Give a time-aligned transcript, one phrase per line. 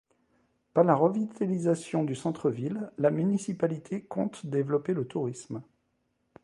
[0.73, 5.61] Par la revitalisation du centre-ville, la municipalité compte développer le tourisme.